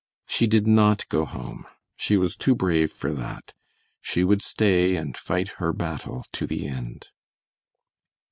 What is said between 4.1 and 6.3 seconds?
would stay and fight her battle